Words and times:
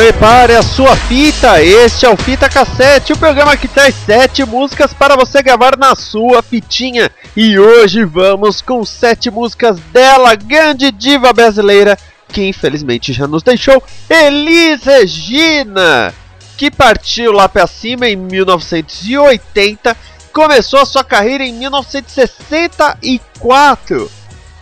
Prepare 0.00 0.56
a 0.56 0.62
sua 0.62 0.96
fita, 0.96 1.62
este 1.62 2.06
é 2.06 2.08
o 2.08 2.16
Fita 2.16 2.48
Cassete, 2.48 3.12
o 3.12 3.18
programa 3.18 3.54
que 3.54 3.68
traz 3.68 3.94
sete 3.94 4.42
músicas 4.46 4.94
para 4.94 5.14
você 5.14 5.42
gravar 5.42 5.76
na 5.76 5.94
sua 5.94 6.42
fitinha. 6.42 7.10
E 7.36 7.58
hoje 7.58 8.02
vamos 8.06 8.62
com 8.62 8.82
sete 8.82 9.30
músicas 9.30 9.78
dela, 9.92 10.34
grande 10.34 10.90
diva 10.90 11.34
brasileira, 11.34 11.98
que 12.28 12.48
infelizmente 12.48 13.12
já 13.12 13.28
nos 13.28 13.42
deixou, 13.42 13.82
Elis 14.08 14.84
Regina, 14.84 16.14
que 16.56 16.70
partiu 16.70 17.32
lá 17.32 17.46
para 17.46 17.66
cima 17.66 18.08
em 18.08 18.16
1980, 18.16 19.94
começou 20.32 20.80
a 20.80 20.86
sua 20.86 21.04
carreira 21.04 21.44
em 21.44 21.52
1964. 21.52 24.10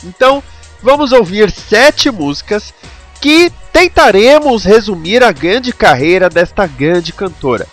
Então, 0.03 0.42
vamos 0.83 1.12
ouvir 1.12 1.48
sete 1.53 2.11
músicas 2.11 2.75
que 3.21 3.53
tentaremos 3.73 4.65
resumir 4.65 5.23
a 5.23 5.33
grande 5.33 5.73
carreira 5.73 6.29
desta 6.29 6.67
grande 6.67 7.13
cantora. 7.13 7.67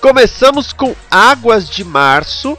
Começamos 0.00 0.72
com 0.72 0.94
Águas 1.10 1.68
de 1.68 1.84
Março, 1.84 2.56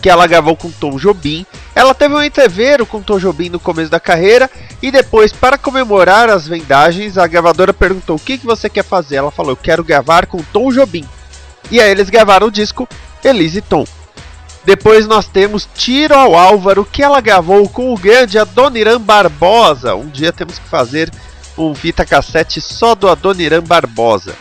que 0.00 0.08
ela 0.08 0.26
gravou 0.26 0.56
com 0.56 0.70
Tom 0.70 0.96
Jobim. 0.96 1.44
Ela 1.74 1.94
teve 1.94 2.14
um 2.14 2.22
entreveiro 2.22 2.86
com 2.86 3.02
Tom 3.02 3.18
Jobim 3.18 3.48
no 3.48 3.60
começo 3.60 3.90
da 3.90 4.00
carreira 4.00 4.50
e 4.80 4.90
depois, 4.90 5.32
para 5.32 5.58
comemorar 5.58 6.30
as 6.30 6.46
vendagens, 6.46 7.18
a 7.18 7.26
gravadora 7.26 7.74
perguntou 7.74 8.16
o 8.16 8.20
que, 8.20 8.38
que 8.38 8.46
você 8.46 8.70
quer 8.70 8.84
fazer. 8.84 9.16
Ela 9.16 9.30
falou: 9.30 9.52
Eu 9.52 9.56
quero 9.56 9.84
gravar 9.84 10.26
com 10.26 10.42
Tom 10.52 10.72
Jobim. 10.72 11.06
E 11.70 11.80
aí 11.80 11.90
eles 11.90 12.08
gravaram 12.08 12.46
o 12.46 12.50
disco 12.50 12.88
Elise 13.22 13.60
Tom. 13.60 13.84
Depois 14.64 15.06
nós 15.06 15.26
temos 15.26 15.68
Tiro 15.74 16.14
ao 16.14 16.34
Álvaro, 16.34 16.84
que 16.84 17.02
ela 17.02 17.20
gravou 17.20 17.68
com 17.68 17.92
o 17.92 17.98
grande 17.98 18.38
Adoniran 18.38 19.00
Barbosa. 19.00 19.94
Um 19.94 20.08
dia 20.08 20.32
temos 20.32 20.58
que 20.58 20.68
fazer 20.68 21.10
um 21.66 21.74
fita 21.74 22.06
cassete 22.06 22.60
só 22.60 22.94
do 22.94 23.08
Adoniran 23.08 23.62
Barbosa. 23.62 24.34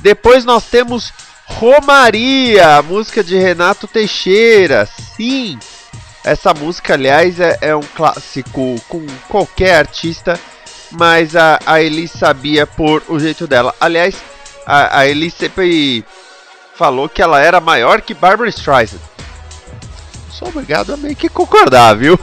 Depois 0.00 0.44
nós 0.44 0.64
temos 0.64 1.12
Romaria, 1.46 2.82
música 2.82 3.24
de 3.24 3.36
Renato 3.36 3.86
Teixeira. 3.86 4.86
Sim, 5.16 5.58
essa 6.22 6.52
música, 6.52 6.94
aliás, 6.94 7.40
é, 7.40 7.58
é 7.60 7.74
um 7.74 7.82
clássico 7.96 8.76
com 8.88 9.04
qualquer 9.28 9.76
artista, 9.76 10.38
mas 10.90 11.34
a, 11.34 11.58
a 11.64 11.80
Elis 11.80 12.12
sabia 12.12 12.66
por 12.66 13.02
o 13.08 13.18
jeito 13.18 13.46
dela. 13.46 13.74
Aliás, 13.80 14.14
a, 14.66 15.00
a 15.00 15.08
Elis 15.08 15.34
sempre 15.34 16.04
falou 16.74 17.08
que 17.08 17.22
ela 17.22 17.40
era 17.40 17.60
maior 17.60 18.02
que 18.02 18.14
Barbara 18.14 18.50
Streisand. 18.50 19.00
Sou 20.30 20.48
obrigado 20.48 20.92
a 20.92 20.96
meio 20.96 21.16
que 21.16 21.28
concordar, 21.28 21.96
viu? 21.96 22.18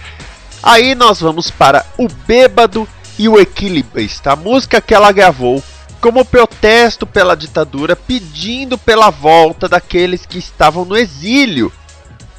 Aí 0.62 0.94
nós 0.94 1.20
vamos 1.20 1.50
para 1.50 1.84
o 1.98 2.08
Bêbado 2.08 2.88
e 3.20 3.28
o 3.28 3.38
Equilibrista, 3.38 4.32
a 4.32 4.36
música 4.36 4.80
que 4.80 4.94
ela 4.94 5.12
gravou 5.12 5.62
como 6.00 6.24
protesto 6.24 7.06
pela 7.06 7.36
ditadura, 7.36 7.94
pedindo 7.94 8.78
pela 8.78 9.10
volta 9.10 9.68
daqueles 9.68 10.24
que 10.24 10.38
estavam 10.38 10.86
no 10.86 10.96
exílio, 10.96 11.70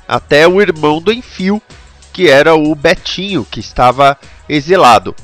até 0.08 0.48
o 0.48 0.60
irmão 0.60 1.00
do 1.00 1.14
Enfio, 1.14 1.62
que 2.12 2.28
era 2.28 2.56
o 2.56 2.74
Betinho, 2.74 3.46
que 3.46 3.60
estava 3.60 4.18
exilado. 4.50 5.16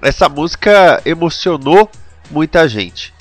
Essa 0.00 0.26
música 0.26 1.02
emocionou 1.04 1.90
muita 2.30 2.66
gente. 2.66 3.12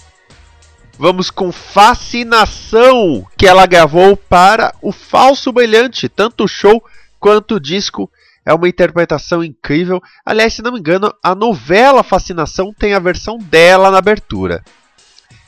Vamos 0.97 1.29
com 1.29 1.51
Fascinação, 1.51 3.27
que 3.37 3.45
ela 3.45 3.65
gravou 3.65 4.15
para 4.15 4.73
o 4.81 4.93
Falso 4.93 5.51
Brilhante, 5.51 6.07
tanto 6.07 6.45
o 6.45 6.47
show 6.47 6.81
quanto 7.19 7.55
o 7.55 7.59
disco 7.59 8.09
é 8.45 8.53
uma 8.53 8.67
interpretação 8.67 9.43
incrível. 9.43 10.01
Aliás, 10.25 10.53
se 10.53 10.61
não 10.61 10.73
me 10.73 10.79
engano, 10.79 11.13
a 11.23 11.33
novela 11.33 12.03
Fascinação 12.03 12.73
tem 12.77 12.93
a 12.93 12.99
versão 12.99 13.37
dela 13.37 13.89
na 13.89 13.97
abertura. 13.97 14.63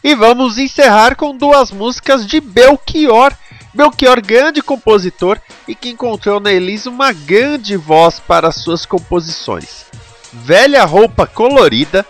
E 0.04 0.14
vamos 0.16 0.58
encerrar 0.58 1.16
com 1.16 1.36
duas 1.36 1.72
músicas 1.72 2.28
de 2.28 2.40
Belchior. 2.40 3.34
Belchior, 3.74 4.22
grande 4.22 4.62
compositor 4.62 5.40
e 5.68 5.76
que 5.76 5.90
encontrou 5.90 6.40
na 6.40 6.52
Elisa 6.52 6.90
uma 6.90 7.12
grande 7.12 7.76
voz 7.76 8.20
para 8.20 8.52
suas 8.52 8.86
composições. 8.86 9.86
Velha 10.32 10.86
Roupa 10.86 11.26
Colorida, 11.26 12.06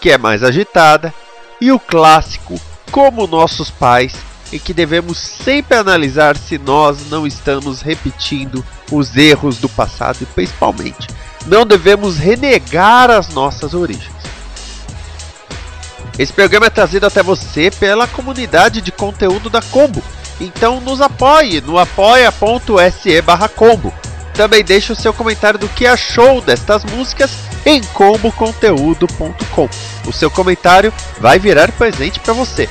que 0.00 0.10
é 0.10 0.18
mais 0.18 0.44
agitada, 0.44 1.12
e 1.60 1.72
o 1.72 1.78
clássico 1.78 2.60
Como 2.90 3.26
Nossos 3.26 3.70
Pais, 3.70 4.14
em 4.52 4.58
que 4.58 4.74
devemos 4.74 5.18
sempre 5.18 5.76
analisar 5.76 6.36
se 6.36 6.58
nós 6.58 7.08
não 7.10 7.26
estamos 7.26 7.80
repetindo 7.80 8.64
os 8.90 9.16
erros 9.16 9.58
do 9.58 9.68
passado 9.68 10.18
e 10.20 10.26
principalmente 10.26 11.08
não 11.46 11.66
devemos 11.66 12.18
renegar 12.18 13.10
as 13.10 13.28
nossas 13.28 13.74
origens. 13.74 14.12
Esse 16.18 16.32
programa 16.32 16.66
é 16.66 16.70
trazido 16.70 17.06
até 17.06 17.22
você 17.22 17.70
pela 17.70 18.06
comunidade 18.06 18.80
de 18.80 18.92
conteúdo 18.92 19.48
da 19.48 19.62
Combo. 19.62 20.02
Então 20.40 20.80
nos 20.80 21.00
apoie 21.00 21.60
no 21.60 21.78
apoia.se 21.78 23.22
combo. 23.56 23.92
Também 24.34 24.64
deixe 24.64 24.92
o 24.92 24.96
seu 24.96 25.12
comentário 25.12 25.58
do 25.58 25.68
que 25.68 25.86
achou 25.86 26.40
destas 26.40 26.84
músicas 26.84 27.30
em 27.64 27.82
comboconteúdo.com. 27.82 29.68
O 30.06 30.12
seu 30.12 30.30
comentário 30.30 30.92
vai 31.20 31.38
virar 31.38 31.70
presente 31.72 32.18
para 32.20 32.32
você. 32.32 32.68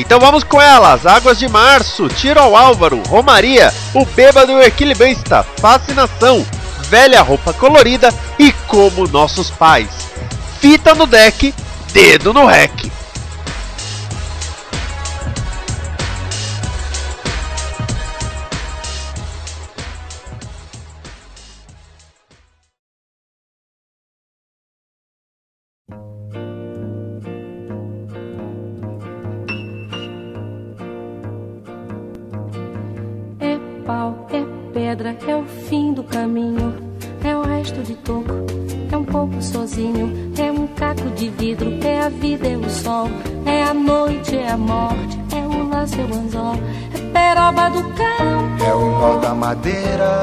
Então 0.00 0.18
vamos 0.18 0.42
com 0.42 0.60
elas: 0.60 1.04
Águas 1.04 1.38
de 1.38 1.46
Março, 1.46 2.08
Tiro 2.08 2.40
ao 2.40 2.56
Álvaro, 2.56 3.02
Romaria, 3.06 3.72
O 3.94 4.04
Bêbado 4.06 4.52
e 4.52 4.54
o 4.54 4.62
Equilibrista, 4.62 5.44
Fascinação, 5.58 6.44
Velha 6.88 7.20
Roupa 7.20 7.52
Colorida 7.52 8.08
e 8.38 8.50
Como 8.66 9.06
Nossos 9.06 9.50
Pais. 9.50 9.90
Fita 10.58 10.94
no 10.94 11.06
deck, 11.06 11.54
dedo 11.92 12.32
no 12.32 12.46
rec. 12.46 12.90
O 46.10 46.14
anzol, 46.14 46.54
é 46.94 46.98
peroba 47.12 47.70
do 47.70 47.82
campo, 47.94 48.64
É 48.64 48.74
o 48.74 48.86
nó 48.98 49.18
da 49.18 49.34
madeira, 49.34 50.22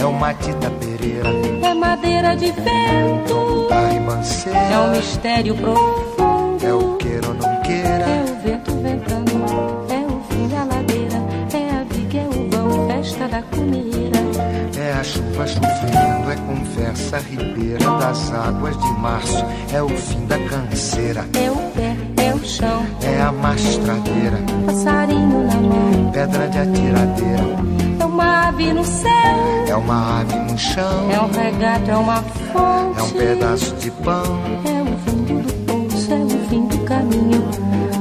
é 0.00 0.04
o 0.04 0.12
matita 0.12 0.70
pereira, 0.70 1.28
É 1.62 1.74
madeira 1.74 2.36
de 2.36 2.50
vento, 2.52 3.68
da 3.68 3.88
é 4.58 4.78
um 4.78 4.90
mistério 4.90 5.54
profundo. 5.56 6.64
é 6.66 6.72
o 6.74 6.96
queira 6.96 7.28
ou 7.28 7.34
não 7.34 7.48
É 7.52 7.56
queira, 7.60 8.06
o 8.30 8.42
vento 8.42 8.72
ventando, 8.82 9.32
é 9.90 10.06
o 10.06 10.20
fim 10.28 10.48
da 10.48 10.64
ladeira, 10.64 11.18
é 11.52 11.70
a 11.76 11.84
viga, 11.84 12.18
é 12.18 12.26
o 12.28 12.48
vão, 12.50 12.88
festa 12.88 13.28
da 13.28 13.42
comida. 13.42 14.18
é 14.78 14.92
a 14.92 15.04
chuva 15.04 15.46
chovendo, 15.46 16.30
é 16.32 16.36
conversa 16.46 17.18
ribeira 17.18 17.78
das 17.98 18.32
águas 18.32 18.76
de 18.78 18.92
março, 19.00 19.44
é 19.72 19.82
o 19.82 19.88
fim 19.88 20.26
da 20.26 20.38
canseira, 20.38 21.26
É 21.34 21.50
o 21.50 21.56
pé, 21.72 21.96
é 22.24 22.34
o 22.34 22.44
chão, 22.44 22.86
é 23.18 23.22
a 23.22 23.32
mastradeira, 23.32 24.38
passarinho 24.66 25.46
na 25.46 25.54
mão. 25.56 26.10
pedra 26.12 26.48
de 26.48 26.58
atiradeira, 26.58 27.44
É 28.00 28.04
uma 28.04 28.48
ave 28.48 28.72
no 28.72 28.84
céu, 28.84 29.10
é 29.68 29.74
uma 29.76 30.20
ave 30.20 30.36
no 30.52 30.58
chão, 30.58 31.10
é 31.10 31.20
um 31.20 31.30
regato, 31.30 31.90
é 31.90 31.96
uma 31.96 32.22
fonte. 32.22 32.98
é 32.98 33.02
um 33.02 33.10
pedaço 33.10 33.74
de 33.76 33.90
pão, 33.90 34.22
É 34.64 34.82
o 34.82 34.96
fundo 34.98 35.42
do 35.42 35.52
poço, 35.66 36.12
é 36.12 36.16
o 36.16 36.48
fim 36.48 36.66
do 36.66 36.78
caminho. 36.84 37.48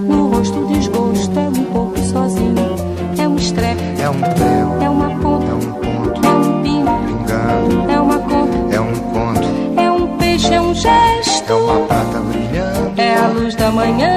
No 0.07 0.29
rosto 0.29 0.65
desgosto, 0.67 1.37
é 1.39 1.49
um 1.49 1.63
pouco 1.65 1.97
sozinho. 1.99 2.55
É 3.19 3.27
um 3.27 3.35
estrepe, 3.35 3.81
é 4.01 4.09
um 4.09 4.19
prego, 4.19 4.83
é 4.83 4.89
uma 4.89 5.11
é 5.11 5.15
ponta, 5.17 5.53
um 5.55 5.59
ponto, 5.73 6.25
é 6.25 6.29
um 6.29 6.61
pingo, 6.61 6.99
pingando, 7.07 7.91
é 7.91 7.99
uma 7.99 8.19
conta, 8.19 8.75
é 8.75 8.79
um 8.79 8.93
conto, 8.93 9.79
é 9.81 9.91
um 9.91 10.17
peixe, 10.17 10.53
é 10.53 10.61
um 10.61 10.71
é 10.71 10.75
gesto. 10.75 11.53
uma 11.53 11.79
prata 11.87 12.19
brilhando, 12.19 13.01
É 13.01 13.15
a 13.17 13.27
luz 13.27 13.55
da 13.55 13.71
manhã, 13.71 14.16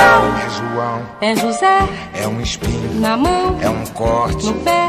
Pau, 0.00 0.24
É 0.34 0.48
João, 0.50 1.02
é 1.20 1.36
José. 1.36 1.78
É 2.14 2.26
um 2.26 2.40
espinho, 2.40 3.00
na 3.00 3.16
mão, 3.16 3.58
é 3.60 3.68
um 3.68 3.84
corte, 3.86 4.46
no 4.46 4.54
pé. 4.54 4.88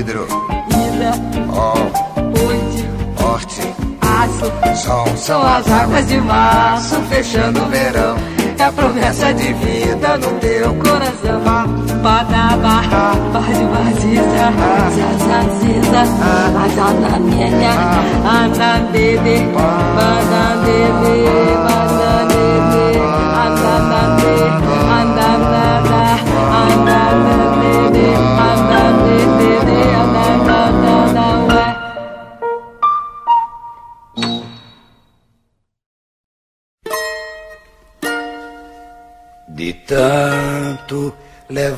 hidro, 0.00 0.26
ida, 0.70 1.12
ó, 1.54 1.74
oite, 2.48 2.88
horte, 3.22 3.60
aço. 4.00 4.50
sol, 4.76 5.06
São 5.16 5.42
as 5.42 5.70
águas 5.70 6.06
de 6.08 6.18
março 6.22 6.96
fechando 7.10 7.62
o 7.62 7.66
verão. 7.66 8.16
É 8.58 8.64
a 8.64 8.72
promessa 8.72 9.32
de 9.34 9.52
vida 9.52 10.16
no 10.16 10.32
teu 10.40 10.74
coração. 10.76 11.40
Badaba, 12.02 12.82
base 13.32 13.64
vaziza, 13.64 14.52
zazaziza, 14.96 16.00
azananenha, 16.64 17.72
anandede, 18.24 19.44
banandede, 19.52 19.80
banandede, 19.96 21.89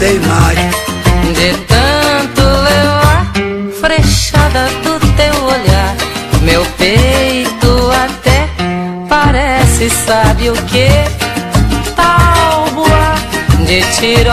Mais 0.00 0.56
De 1.34 1.56
tanto 1.66 2.40
levar 2.40 3.32
frechada 3.80 4.68
do 4.84 5.00
teu 5.16 5.44
olhar, 5.44 5.96
meu 6.42 6.64
peito 6.78 7.90
até 7.90 8.48
parece, 9.08 9.90
sabe 9.90 10.50
o 10.50 10.54
que? 10.54 10.88
Tábua 11.96 13.16
de 13.66 13.82
tiro 13.96 14.30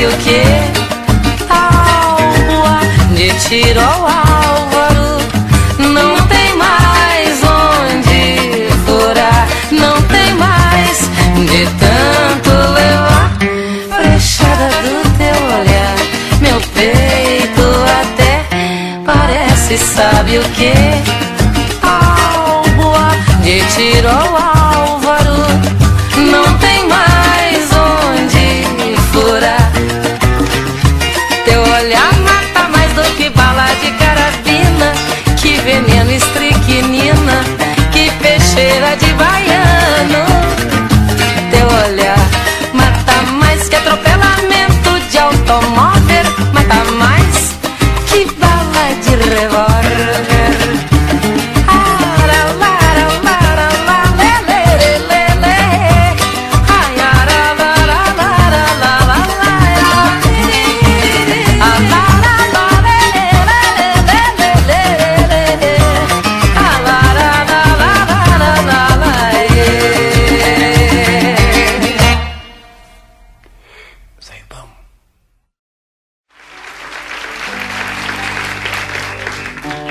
sabe 0.00 0.06
o 0.06 0.18
que? 0.18 0.42
Alva 1.50 2.80
de 3.14 3.28
tiro 3.40 3.80
ao 3.80 4.06
álvaro, 4.06 5.18
não 5.78 6.26
tem 6.26 6.56
mais 6.56 7.40
onde 7.42 8.68
furar, 8.86 9.46
não 9.70 10.00
tem 10.02 10.34
mais 10.34 11.10
de 11.36 11.66
tanto 11.78 12.50
levar 12.72 13.36
frechada 13.90 14.68
do 14.82 15.18
teu 15.18 15.38
olhar, 15.58 15.96
meu 16.40 16.60
peito 16.72 17.62
até 18.00 18.44
parece, 19.04 19.76
sabe 19.76 20.38
o 20.38 20.42
que? 20.54 20.72
Alva 21.82 23.10
de 23.42 23.60
tirou 23.74 24.12
Álvaro, 24.12 24.59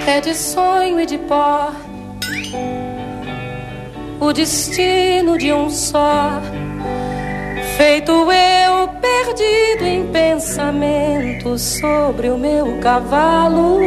é 0.09 0.19
de 0.19 0.33
sonho 0.33 0.99
e 0.99 1.05
de 1.05 1.19
pó, 1.19 1.71
o 4.19 4.33
destino 4.33 5.37
de 5.37 5.53
um 5.53 5.69
só, 5.69 6.41
feito 7.77 8.11
eu 8.11 8.87
perdido 8.99 9.85
em 9.85 10.07
pensamentos 10.11 11.61
sobre 11.61 12.29
o 12.29 12.39
meu 12.39 12.79
cavalo. 12.79 13.79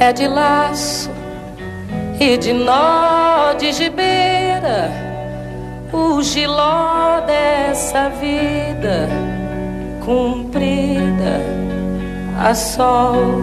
É 0.00 0.12
de 0.12 0.26
laço 0.26 1.10
e 2.18 2.36
de 2.36 2.52
nó 2.52 3.52
de 3.52 3.70
gibeira, 3.70 4.90
o 5.92 6.20
giló 6.24 7.20
dessa 7.20 8.08
vida 8.08 9.08
cumprida 10.04 11.63
a 12.38 12.54
sol. 12.54 13.42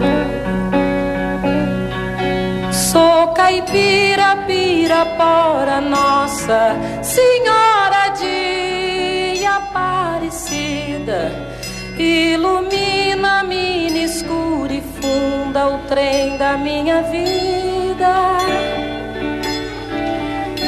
Sou 2.72 3.28
caipira, 3.28 4.36
pirapora, 4.46 5.80
nossa 5.80 6.76
Senhora 7.02 8.08
de 8.18 9.44
Aparecida. 9.46 11.32
Ilumina, 11.98 13.42
mina 13.44 13.98
escura 13.98 14.72
e 14.72 14.80
funda 14.80 15.68
o 15.68 15.78
trem 15.88 16.36
da 16.36 16.56
minha 16.56 17.02
vida. 17.02 18.38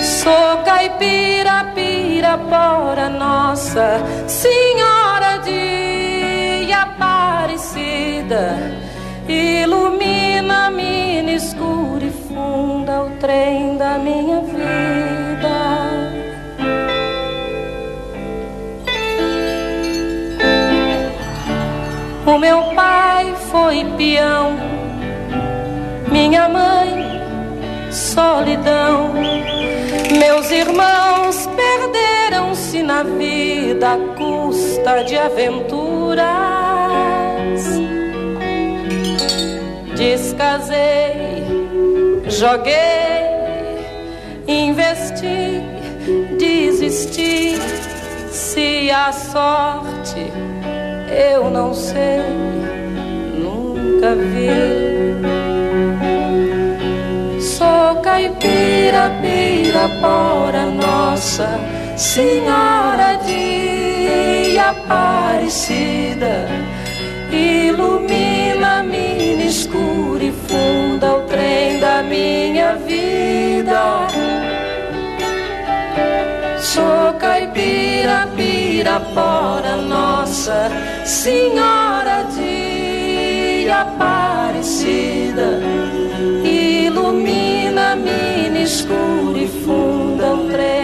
Sou 0.02 0.62
caipira, 0.64 1.72
pirapora, 1.74 3.08
nossa 3.08 4.00
Senhora 4.26 5.38
de 5.44 5.83
Aparecida. 7.54 8.58
Ilumina, 9.28 10.70
mina 10.70 11.30
escura 11.32 12.04
e 12.04 12.10
funda 12.10 13.04
o 13.04 13.10
trem 13.20 13.76
da 13.76 13.96
minha 13.96 14.40
vida. 14.40 15.54
O 22.26 22.38
meu 22.38 22.60
pai 22.74 23.32
foi 23.52 23.84
peão, 23.96 24.56
minha 26.10 26.48
mãe, 26.48 27.20
solidão. 27.92 29.12
Meus 30.18 30.50
irmãos 30.50 31.48
perderam-se 31.54 32.82
na 32.82 33.04
vida 33.04 33.92
à 33.92 33.98
custa 34.16 35.04
de 35.04 35.16
aventuras. 35.16 36.53
Descasei, 39.96 41.44
joguei, 42.26 42.74
investi, 44.48 45.62
desisti. 46.36 47.56
Se 48.30 48.90
a 48.90 49.12
sorte 49.12 50.32
eu 51.08 51.48
não 51.48 51.72
sei, 51.72 52.22
nunca 53.38 54.16
vi. 54.16 54.50
Sou 57.40 58.02
caipira, 58.02 59.12
pirapora, 59.22 60.66
nossa 60.66 61.48
Senhora 61.96 63.16
de 63.24 64.58
Aparecida. 64.58 66.48
Ilumina, 67.30 68.08
mina 68.08 68.13
escura 69.54 70.24
e 70.24 70.32
funda 70.32 71.18
o 71.18 71.20
trem 71.22 71.78
da 71.78 72.02
minha 72.02 72.74
vida. 72.74 74.08
Sou 76.58 77.12
caipira, 77.20 78.28
pirapora, 78.36 79.76
nossa 79.76 80.70
Senhora 81.04 82.24
de 82.34 83.68
Aparecida. 83.70 85.60
Ilumina, 86.42 87.94
mina 87.94 88.58
escura 88.58 89.38
e 89.38 89.46
funda 89.64 90.34
o 90.34 90.48
trem 90.50 90.83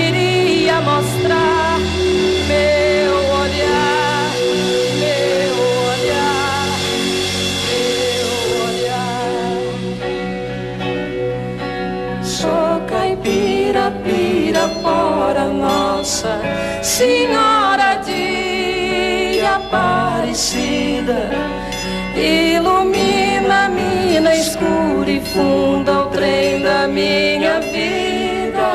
escura 24.41 25.11
e 25.11 25.21
funda 25.21 26.03
o 26.03 26.05
trem 26.07 26.61
da 26.63 26.87
minha 26.87 27.59
vida. 27.59 28.69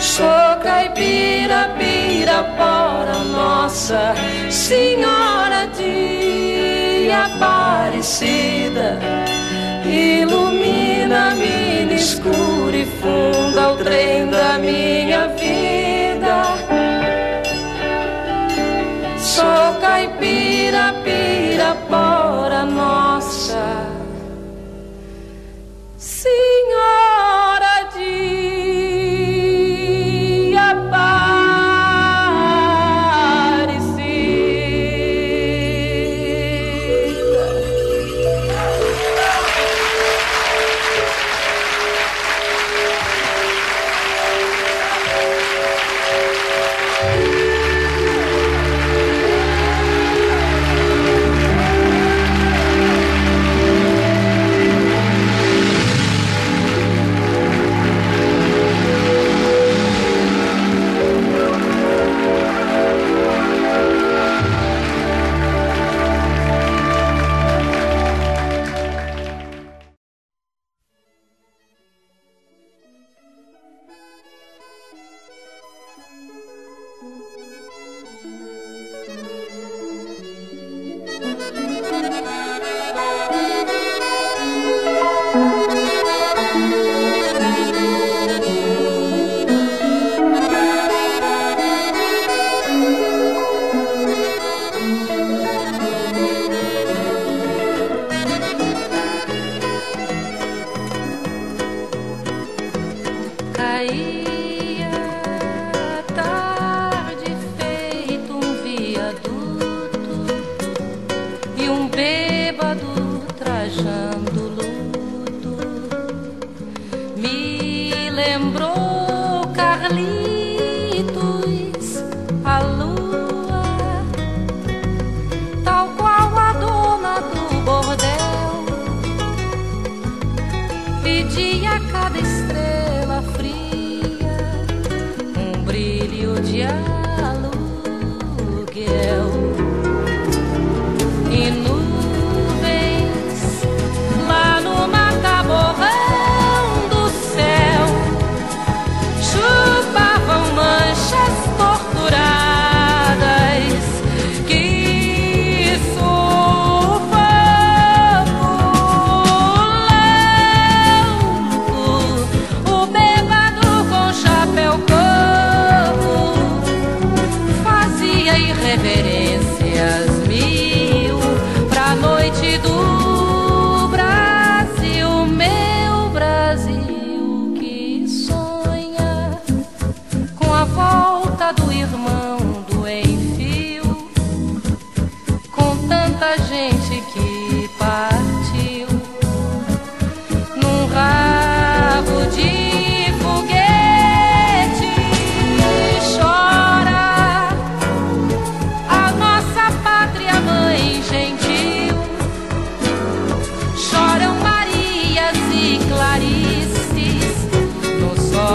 Sou 0.00 0.56
caipira, 0.62 1.74
pirapora, 1.78 3.18
nossa 3.30 4.14
Senhora 4.50 5.68
de 5.76 7.10
Aparecida. 7.10 8.98
Ilumina, 9.84 11.34
mina 11.34 11.92
escura 11.92 12.76
e 12.76 12.86
funda 12.86 13.72
o 13.72 13.76
trem 13.76 14.26
da 14.28 14.58
minha 14.58 15.28
vida. 15.28 16.36
Sou 19.18 19.80
caipira, 19.82 20.94
pirapora, 21.04 22.05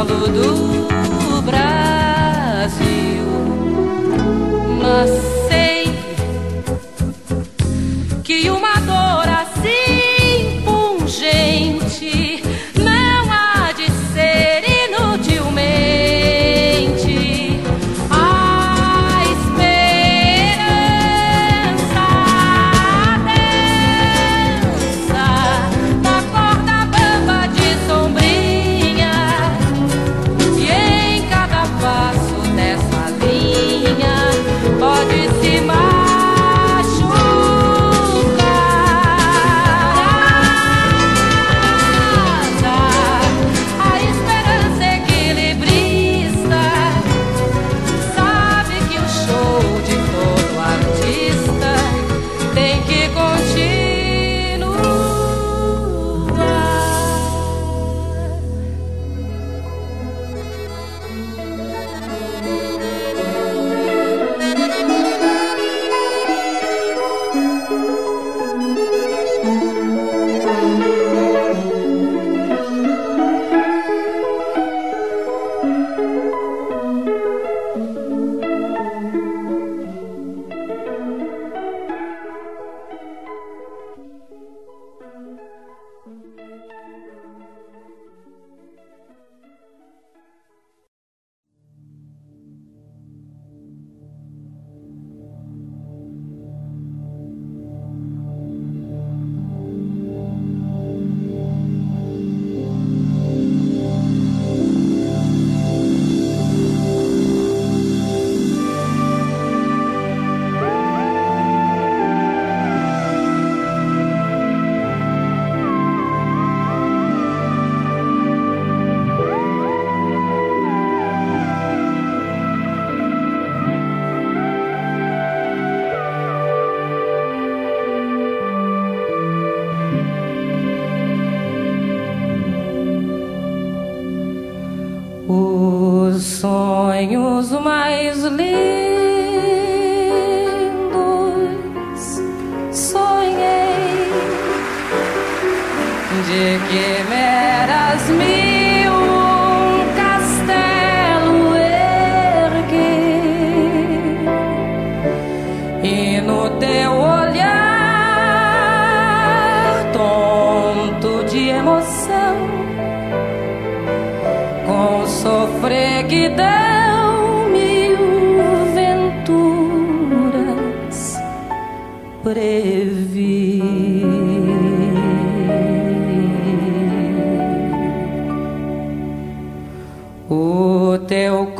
solo 0.07 0.27
do 0.27 1.41
Brasil 1.43 2.71
mas 4.81 5.30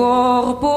corpo 0.01 0.70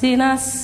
Amor. 0.00 0.59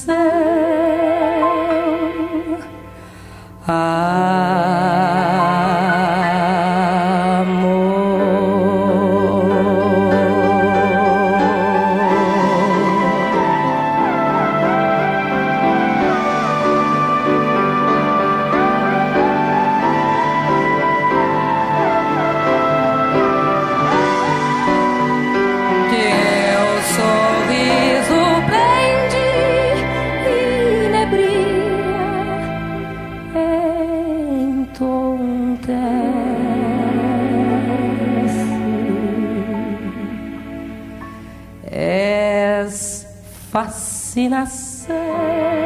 Fascinação. 44.28 45.65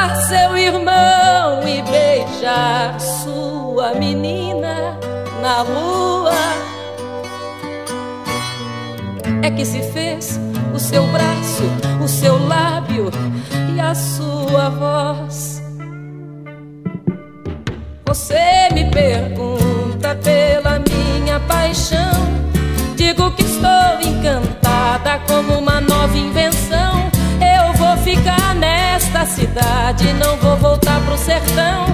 Abraçar 0.00 0.16
seu 0.16 0.56
irmão 0.56 1.62
e 1.66 1.82
beijar 1.82 2.98
sua 2.98 3.94
menina 3.94 4.98
na 5.42 5.62
rua. 5.62 6.32
É 9.42 9.50
que 9.50 9.64
se 9.64 9.82
fez 9.92 10.40
o 10.74 10.78
seu 10.78 11.06
braço, 11.08 11.64
o 12.02 12.08
seu 12.08 12.46
lábio 12.46 13.10
e 13.74 13.80
a 13.80 13.94
sua 13.94 14.70
voz. 14.70 15.62
Você 18.06 18.68
me 18.72 18.90
pergunta 18.90 20.14
pela 20.16 20.78
minha 20.78 21.40
paixão. 21.40 21.98
Digo 22.96 23.30
que 23.32 23.42
estou 23.42 24.00
encantada 24.02 25.20
como 25.26 25.58
uma 25.58 25.80
cidade, 29.30 30.12
não 30.14 30.36
vou 30.36 30.56
voltar 30.56 31.00
pro 31.04 31.16
sertão. 31.16 31.86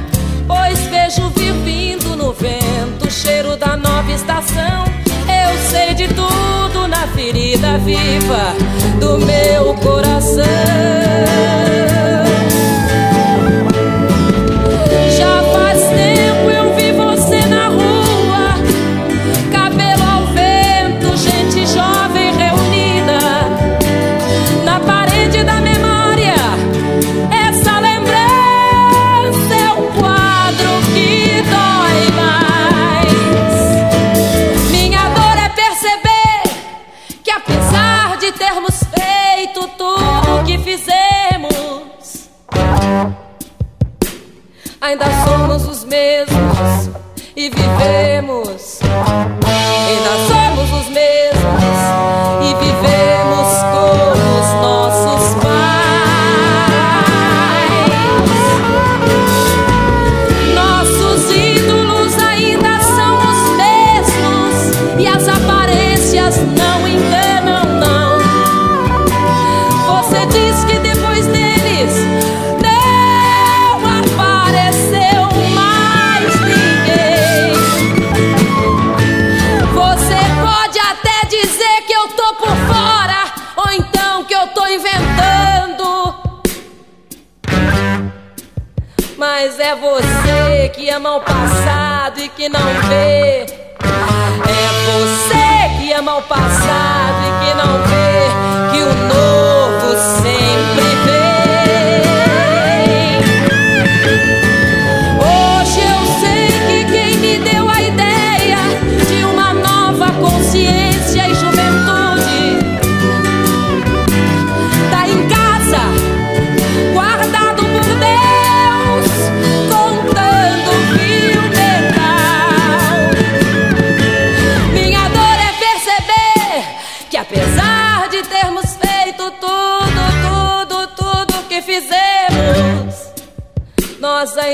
Pois 0.46 0.78
vejo 0.86 1.28
vir 1.30 1.52
vindo 1.64 2.16
no 2.16 2.32
vento 2.32 3.06
o 3.06 3.10
cheiro 3.10 3.56
da 3.56 3.76
nova 3.76 4.10
estação. 4.10 4.84
Eu 5.28 5.58
sei 5.70 5.94
de 5.94 6.08
tudo 6.08 6.88
na 6.88 7.06
ferida 7.08 7.78
viva 7.78 8.54
do 9.00 9.18
meu 9.18 9.74
coração. 9.74 11.05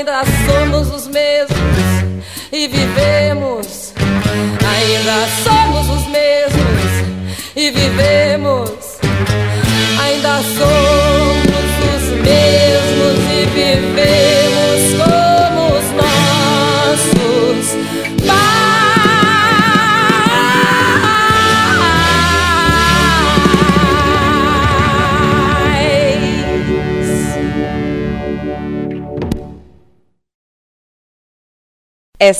Ainda 0.03 0.32